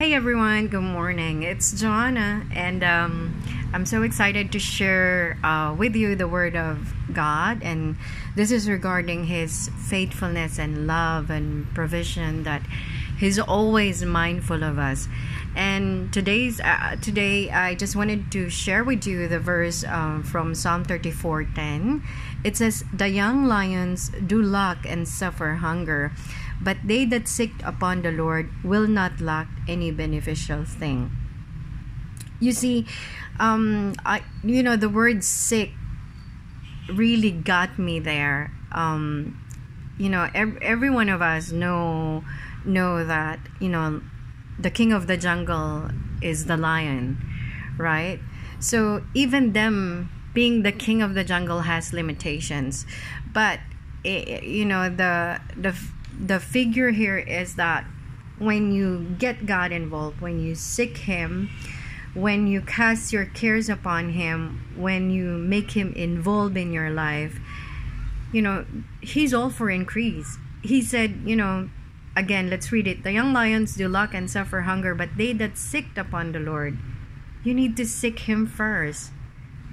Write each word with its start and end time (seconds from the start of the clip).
Hey 0.00 0.14
everyone, 0.14 0.68
good 0.68 0.80
morning. 0.80 1.42
It's 1.42 1.78
Joanna, 1.78 2.46
and 2.54 2.82
um, 2.82 3.42
I'm 3.74 3.84
so 3.84 4.00
excited 4.00 4.50
to 4.52 4.58
share 4.58 5.36
uh, 5.44 5.74
with 5.74 5.94
you 5.94 6.16
the 6.16 6.26
Word 6.26 6.56
of 6.56 6.94
God. 7.12 7.62
And 7.62 7.96
this 8.34 8.50
is 8.50 8.66
regarding 8.66 9.26
His 9.26 9.68
faithfulness 9.76 10.58
and 10.58 10.86
love 10.86 11.28
and 11.28 11.66
provision 11.74 12.44
that 12.44 12.62
He's 13.18 13.38
always 13.38 14.02
mindful 14.02 14.62
of 14.62 14.78
us. 14.78 15.06
And 15.54 16.10
today's 16.10 16.60
uh, 16.60 16.96
today, 17.02 17.50
I 17.50 17.74
just 17.74 17.94
wanted 17.94 18.32
to 18.32 18.48
share 18.48 18.82
with 18.82 19.06
you 19.06 19.28
the 19.28 19.38
verse 19.38 19.84
um, 19.84 20.22
from 20.22 20.54
Psalm 20.54 20.82
34:10. 20.82 22.00
It 22.42 22.56
says, 22.56 22.84
"The 22.90 23.08
young 23.08 23.44
lions 23.44 24.10
do 24.26 24.40
lack 24.40 24.86
and 24.86 25.06
suffer 25.06 25.56
hunger." 25.56 26.12
But 26.62 26.76
they 26.84 27.04
that 27.06 27.26
seek 27.26 27.52
upon 27.64 28.02
the 28.02 28.12
Lord 28.12 28.50
will 28.62 28.86
not 28.86 29.20
lack 29.20 29.48
any 29.66 29.90
beneficial 29.90 30.64
thing. 30.64 31.10
You 32.38 32.52
see, 32.52 32.86
um, 33.38 33.94
I 34.04 34.22
you 34.44 34.62
know 34.62 34.76
the 34.76 34.88
word 34.88 35.24
sick 35.24 35.72
really 36.88 37.30
got 37.30 37.78
me 37.78 37.98
there. 37.98 38.52
Um, 38.72 39.40
you 39.98 40.08
know, 40.08 40.28
every, 40.34 40.60
every 40.62 40.90
one 40.90 41.08
of 41.08 41.22
us 41.22 41.52
know 41.52 42.24
know 42.64 43.04
that 43.04 43.40
you 43.60 43.68
know 43.68 44.02
the 44.58 44.70
king 44.70 44.92
of 44.92 45.06
the 45.06 45.16
jungle 45.16 45.90
is 46.22 46.46
the 46.46 46.56
lion, 46.56 47.18
right? 47.78 48.20
So 48.58 49.04
even 49.14 49.52
them 49.52 50.10
being 50.34 50.62
the 50.62 50.72
king 50.72 51.02
of 51.02 51.14
the 51.14 51.24
jungle 51.24 51.62
has 51.62 51.92
limitations, 51.92 52.86
but 53.32 53.60
it, 54.04 54.44
you 54.44 54.64
know 54.64 54.88
the 54.88 55.40
the 55.56 55.74
the 56.18 56.40
figure 56.40 56.90
here 56.90 57.18
is 57.18 57.56
that 57.56 57.84
when 58.38 58.72
you 58.72 59.14
get 59.18 59.46
God 59.46 59.70
involved, 59.70 60.20
when 60.20 60.40
you 60.40 60.54
seek 60.54 60.98
Him, 60.98 61.50
when 62.14 62.46
you 62.46 62.60
cast 62.60 63.12
your 63.12 63.26
cares 63.26 63.68
upon 63.68 64.10
Him, 64.10 64.64
when 64.76 65.10
you 65.10 65.38
make 65.38 65.72
Him 65.72 65.92
involved 65.92 66.56
in 66.56 66.72
your 66.72 66.90
life, 66.90 67.38
you 68.32 68.42
know, 68.42 68.64
He's 69.00 69.34
all 69.34 69.50
for 69.50 69.70
increase. 69.70 70.38
He 70.62 70.82
said, 70.82 71.22
you 71.24 71.36
know, 71.36 71.68
again, 72.16 72.50
let's 72.50 72.72
read 72.72 72.86
it. 72.86 73.02
The 73.02 73.12
young 73.12 73.32
lions 73.32 73.76
do 73.76 73.88
lack 73.88 74.14
and 74.14 74.30
suffer 74.30 74.62
hunger, 74.62 74.94
but 74.94 75.16
they 75.16 75.32
that 75.34 75.58
seek 75.58 75.96
upon 75.96 76.32
the 76.32 76.40
Lord, 76.40 76.78
you 77.44 77.54
need 77.54 77.76
to 77.76 77.86
seek 77.86 78.20
Him 78.20 78.46
first. 78.46 79.12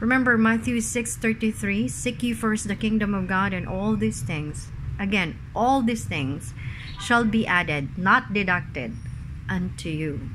Remember 0.00 0.36
Matthew 0.36 0.80
6:33, 0.80 1.88
seek 1.88 2.22
ye 2.22 2.32
first 2.32 2.66
the 2.66 2.74
kingdom 2.76 3.14
of 3.14 3.28
God 3.28 3.52
and 3.52 3.68
all 3.68 3.94
these 3.94 4.22
things 4.22 4.68
Again, 4.98 5.38
all 5.54 5.82
these 5.82 6.04
things 6.04 6.54
shall 7.00 7.24
be 7.24 7.46
added, 7.46 7.98
not 7.98 8.32
deducted, 8.32 8.94
unto 9.48 9.88
you. 9.88 10.30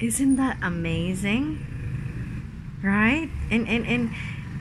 Isn't 0.00 0.36
that 0.36 0.58
amazing? 0.62 1.64
Right? 2.82 3.30
And 3.50 3.66
and 3.68 3.86
and 3.86 4.10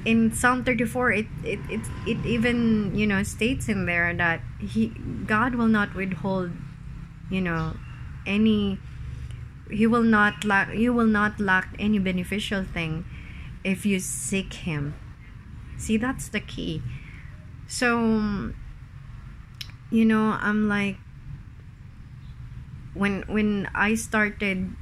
in 0.06 0.32
Psalm 0.32 0.64
34 0.64 1.12
it, 1.12 1.26
it 1.44 1.60
it 1.70 1.82
it 2.08 2.26
even, 2.26 2.96
you 2.96 3.06
know, 3.08 3.24
states 3.24 3.68
in 3.68 3.86
there 3.86 4.14
that 4.14 4.42
he 4.60 4.94
God 5.26 5.56
will 5.56 5.68
not 5.68 5.94
withhold, 5.96 6.52
you 7.30 7.42
know, 7.42 7.76
any 8.26 8.80
he 9.70 9.88
will 9.88 10.04
not 10.04 10.46
lack 10.46 10.74
you 10.74 10.94
will 10.94 11.10
not 11.10 11.40
lack 11.40 11.76
any 11.80 12.00
beneficial 12.00 12.64
thing 12.64 13.04
if 13.64 13.86
you 13.86 14.00
seek 14.00 14.54
him. 14.54 14.94
See, 15.78 15.98
that's 15.98 16.30
the 16.30 16.40
key 16.40 16.82
so 17.68 18.52
you 19.92 20.06
know 20.06 20.38
i'm 20.42 20.68
like 20.68 20.98
when 22.94 23.24
when 23.28 23.70
i 23.74 23.96
started 23.96 24.76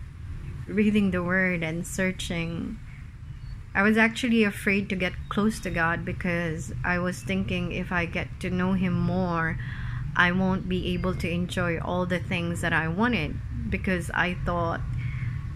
reading 0.68 1.12
the 1.12 1.24
word 1.24 1.64
and 1.64 1.86
searching 1.86 2.78
i 3.74 3.82
was 3.82 3.98
actually 3.98 4.44
afraid 4.44 4.90
to 4.90 4.96
get 4.96 5.14
close 5.30 5.60
to 5.60 5.70
god 5.70 6.06
because 6.06 6.74
i 6.84 6.98
was 6.98 7.22
thinking 7.22 7.72
if 7.72 7.92
i 7.92 8.06
get 8.06 8.28
to 8.40 8.50
know 8.50 8.74
him 8.74 8.94
more 8.94 9.58
i 10.16 10.32
won't 10.32 10.70
be 10.70 10.94
able 10.94 11.16
to 11.16 11.30
enjoy 11.30 11.80
all 11.80 12.06
the 12.06 12.20
things 12.20 12.62
that 12.62 12.74
i 12.74 12.88
wanted 12.88 13.36
because 13.70 14.12
i 14.14 14.36
thought 14.46 14.82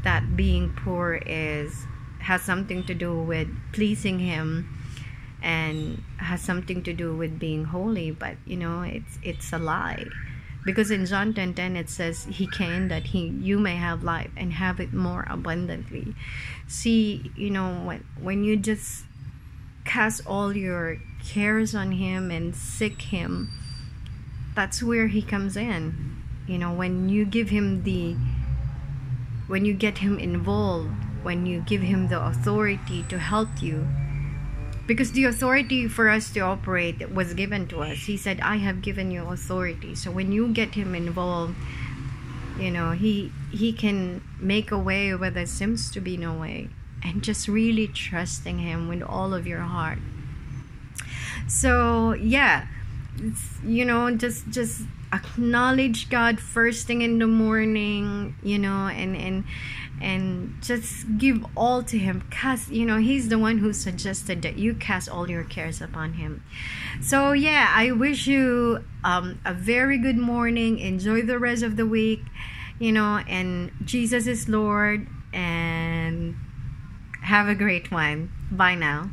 that 0.03 0.35
being 0.35 0.73
poor 0.73 1.19
is 1.25 1.85
has 2.19 2.41
something 2.41 2.83
to 2.83 2.93
do 2.93 3.21
with 3.21 3.47
pleasing 3.71 4.19
him 4.19 4.76
and 5.41 6.03
has 6.17 6.41
something 6.41 6.81
to 6.83 6.93
do 6.93 7.15
with 7.15 7.39
being 7.39 7.65
holy 7.65 8.09
but 8.11 8.35
you 8.45 8.57
know 8.57 8.81
it's 8.81 9.19
it's 9.23 9.53
a 9.53 9.59
lie. 9.59 10.05
Because 10.65 10.91
in 10.91 11.05
John 11.05 11.33
10:10 11.33 11.35
10, 11.35 11.53
10, 11.53 11.75
it 11.77 11.89
says 11.89 12.25
he 12.25 12.45
came 12.45 12.89
that 12.89 13.07
he 13.07 13.27
you 13.27 13.57
may 13.57 13.75
have 13.75 14.03
life 14.03 14.31
and 14.35 14.53
have 14.53 14.79
it 14.79 14.93
more 14.93 15.25
abundantly. 15.29 16.13
See 16.67 17.31
you 17.35 17.49
know 17.49 17.83
when 17.85 18.03
when 18.19 18.43
you 18.43 18.57
just 18.57 19.05
cast 19.85 20.25
all 20.27 20.55
your 20.55 20.97
cares 21.23 21.73
on 21.73 21.93
him 21.93 22.29
and 22.31 22.53
seek 22.53 23.01
him 23.03 23.49
that's 24.55 24.81
where 24.81 25.07
he 25.07 25.21
comes 25.21 25.55
in. 25.55 26.17
You 26.47 26.57
know 26.57 26.73
when 26.73 27.09
you 27.09 27.25
give 27.25 27.49
him 27.49 27.83
the 27.83 28.15
when 29.47 29.63
you 29.65 29.73
get 29.73 29.99
him 29.99 30.17
involved 30.19 30.89
when 31.23 31.45
you 31.45 31.61
give 31.61 31.81
him 31.81 32.07
the 32.07 32.19
authority 32.21 33.05
to 33.09 33.19
help 33.19 33.61
you 33.61 33.87
because 34.87 35.11
the 35.11 35.25
authority 35.25 35.87
for 35.87 36.09
us 36.09 36.31
to 36.31 36.39
operate 36.39 37.11
was 37.11 37.33
given 37.33 37.67
to 37.67 37.81
us. 37.81 37.97
He 37.99 38.17
said 38.17 38.39
i 38.41 38.55
have 38.57 38.81
given 38.81 39.11
you 39.11 39.27
authority. 39.27 39.93
So 39.95 40.09
when 40.11 40.31
you 40.31 40.47
get 40.47 40.75
him 40.75 40.95
involved 40.95 41.55
you 42.59 42.71
know 42.71 42.91
he 42.91 43.31
he 43.51 43.71
can 43.71 44.21
make 44.39 44.71
a 44.71 44.79
way 44.79 45.13
where 45.13 45.29
there 45.29 45.45
seems 45.45 45.91
to 45.91 46.01
be 46.01 46.17
no 46.17 46.33
way. 46.33 46.69
And 47.03 47.21
just 47.21 47.47
really 47.47 47.87
trusting 47.87 48.57
him 48.59 48.87
with 48.87 49.03
all 49.03 49.33
of 49.33 49.45
your 49.45 49.61
heart. 49.61 49.99
So 51.47 52.13
yeah 52.13 52.67
you 53.65 53.85
know 53.85 54.15
just 54.15 54.49
just 54.49 54.81
acknowledge 55.13 56.09
god 56.09 56.39
first 56.39 56.85
thing 56.85 57.01
in 57.01 57.17
the 57.19 57.27
morning 57.27 58.35
you 58.43 58.59
know 58.59 58.87
and 58.87 59.15
and 59.15 59.43
and 60.01 60.55
just 60.61 61.17
give 61.17 61.45
all 61.55 61.83
to 61.83 61.97
him. 61.97 62.27
Cast 62.29 62.69
you 62.69 62.85
know 62.85 62.97
he's 62.97 63.29
the 63.29 63.37
one 63.37 63.57
who 63.57 63.73
suggested 63.73 64.41
that 64.41 64.57
you 64.57 64.73
cast 64.73 65.09
all 65.09 65.29
your 65.29 65.43
cares 65.43 65.81
upon 65.81 66.13
him. 66.13 66.43
So 67.01 67.31
yeah 67.33 67.71
i 67.75 67.91
wish 67.91 68.27
you 68.27 68.83
um, 69.03 69.39
a 69.45 69.53
very 69.53 69.97
good 69.97 70.17
morning. 70.17 70.79
Enjoy 70.79 71.21
the 71.21 71.39
rest 71.39 71.63
of 71.63 71.75
the 71.75 71.85
week 71.85 72.21
you 72.79 72.91
know 72.91 73.17
and 73.27 73.71
jesus 73.83 74.27
is 74.27 74.47
lord 74.47 75.07
and 75.33 76.35
have 77.23 77.47
a 77.47 77.55
great 77.55 77.91
one. 77.91 78.31
Bye 78.51 78.75
now 78.75 79.09